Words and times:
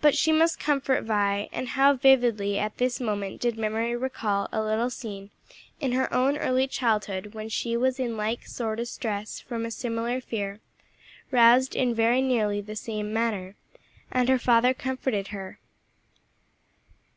But 0.00 0.14
she 0.14 0.30
must 0.30 0.60
comfort 0.60 1.02
Vi, 1.02 1.48
and 1.50 1.70
how 1.70 1.94
vividly 1.94 2.60
at 2.60 2.76
this 2.78 3.00
moment 3.00 3.40
did 3.40 3.58
memory 3.58 3.96
recall 3.96 4.48
a 4.52 4.62
little 4.62 4.88
scene 4.88 5.30
in 5.80 5.90
her 5.94 6.14
own 6.14 6.36
early 6.36 6.68
childhood 6.68 7.34
when 7.34 7.48
she 7.48 7.76
was 7.76 7.98
in 7.98 8.16
like 8.16 8.46
sore 8.46 8.76
distress 8.76 9.40
from 9.40 9.66
a 9.66 9.72
similar 9.72 10.20
fear, 10.20 10.60
roused 11.32 11.74
in 11.74 11.92
very 11.92 12.22
nearly 12.22 12.60
the 12.60 12.76
same 12.76 13.12
manner; 13.12 13.56
and 14.12 14.28
her 14.28 14.38
father 14.38 14.72
comforted 14.72 15.26
her. 15.34 15.58